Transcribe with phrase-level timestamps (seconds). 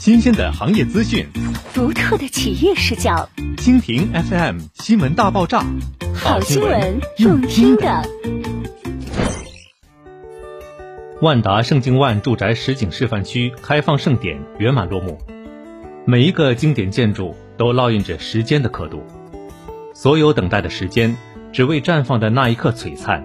[0.00, 1.26] 新鲜的行业资讯，
[1.74, 3.28] 独特的企业视角。
[3.58, 5.62] 蜻蜓 FM 新闻大爆炸，
[6.14, 8.02] 好新闻，用听的。
[11.20, 15.18] 万达盛京万住宅实景示范区开放盛典圆满落幕，
[16.06, 19.02] 每一个经典建筑都烙印着时间的刻度，
[19.92, 21.14] 所有等待的时间，
[21.52, 23.22] 只为绽放的那一刻璀璨。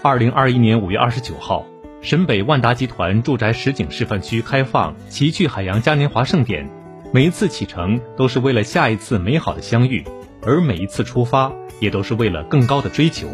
[0.00, 1.66] 二零二一年五月二十九号。
[2.04, 6.68] 沈北万达集团住宅实景示范区开放奇趣海洋嘉年华盛典，
[7.14, 10.04] 每一次启程都是为了下一次美好的相遇，
[10.42, 13.26] 而每一次出发也都是为了更高的追求。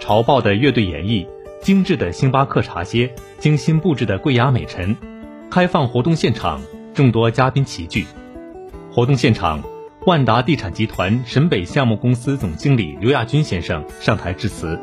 [0.00, 1.26] 潮爆的乐队演绎，
[1.60, 4.96] 精致的星巴克茶歇，精心布置的贵雅美陈，
[5.50, 6.62] 开放活动现场，
[6.94, 8.06] 众多嘉宾齐聚。
[8.90, 9.62] 活动现场，
[10.06, 14.80] 万达地产集团沈北项目公司总经理刘亚军先生上台致辞。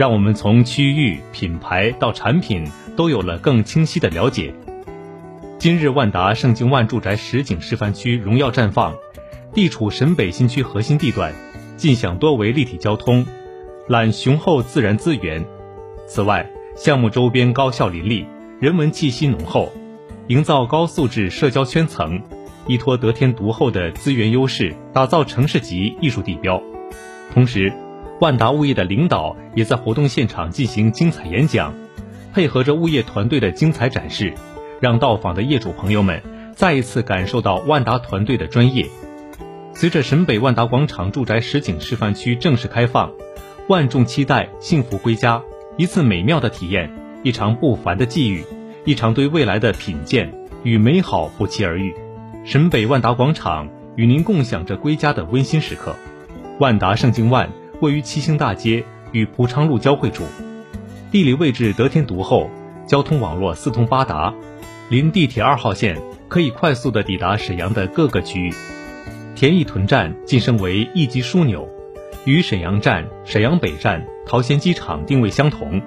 [0.00, 4.54] 让我们从区域、品牌到产品都有了更清晰的了解。
[5.58, 8.94] 今日万达盛京万住宅实景示范区荣耀绽放，
[9.52, 11.34] 地处沈北新区核心地段，
[11.76, 13.26] 尽享多维立体交通，
[13.88, 15.44] 揽雄厚自然资源。
[16.06, 18.24] 此外，项目周边高校林立，
[18.58, 19.70] 人文气息浓厚，
[20.28, 22.22] 营造高素质社交圈层，
[22.66, 26.62] 依托得天独厚的资源优势，打造城市级艺术地标。
[27.34, 27.70] 同时，
[28.20, 31.72] 万达物业的领导也在活动现场进行精彩演讲，
[32.34, 34.34] 配合着物业团队的精彩展示，
[34.78, 36.22] 让到访的业主朋友们
[36.54, 38.86] 再一次感受到万达团队的专业。
[39.72, 43.10] 随着沈北万达广场住宅实景示范区正式开放，
[43.68, 45.42] 万众期待幸福归家，
[45.78, 46.90] 一次美妙的体验，
[47.22, 48.44] 一场不凡的际遇，
[48.84, 50.30] 一场对未来的品鉴
[50.62, 51.94] 与美好不期而遇。
[52.44, 55.96] 沈北万达广场与您共享着归家的温馨时刻。
[56.58, 57.48] 万达盛京万。
[57.80, 60.24] 位于七星大街与蒲昌路交汇处，
[61.10, 62.48] 地理位置得天独厚，
[62.86, 64.32] 交通网络四通八达，
[64.88, 68.52] 临地铁二号线，可以快速的抵达沈阳的各个区域。
[69.34, 71.68] 田义屯站晋升为一级枢纽，
[72.26, 75.80] 与沈阳站、沈阳北站、桃仙机场定位相同。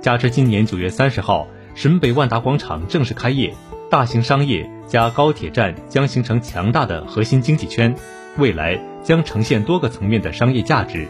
[0.00, 3.52] 加之今年九月三十号，沈北万达广场正式开业，
[3.90, 7.92] 大型商业加高铁站将形成强大的核心经济圈，
[8.36, 11.08] 未来将呈现多个层面的商业价值。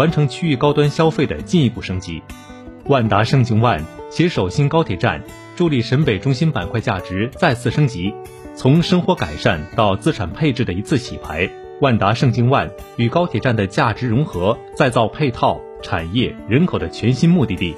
[0.00, 2.22] 完成区域高端消费的进一步升级，
[2.86, 5.22] 万达盛京万携手新高铁站，
[5.56, 8.14] 助力沈北中心板块价值再次升级。
[8.54, 11.50] 从生活改善到资产配置的一次洗牌，
[11.82, 17.76] 万达盛京万与高铁站的价值融合，再造配套产业人口的全新目的地。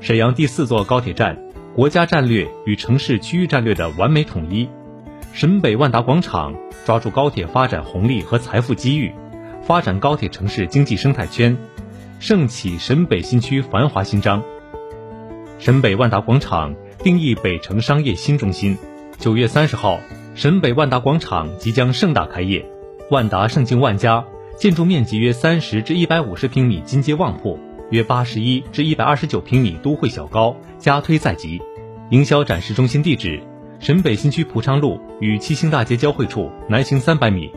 [0.00, 1.38] 沈阳第四座高铁站，
[1.76, 4.68] 国家战略与城市区域战略的完美统一。
[5.32, 6.52] 沈北万达广场
[6.84, 9.14] 抓住高铁发展红利和财富机遇。
[9.64, 11.56] 发展高铁城市经济生态圈，
[12.18, 14.42] 盛启沈北新区繁华新章。
[15.60, 18.76] 沈北万达广场定义北城商业新中心。
[19.18, 20.00] 九月三十号，
[20.34, 22.68] 沈北万达广场即将盛大开业。
[23.08, 24.24] 万达盛京万家，
[24.56, 27.56] 建筑面积约三十至一百五十平米金街旺铺，
[27.90, 31.62] 约八十一至一百二十九平米都会小高，加推在即。
[32.10, 33.40] 营销展示中心地址：
[33.78, 37.52] 沈北新区蒲昌路与七星大街交汇处，南行三百米。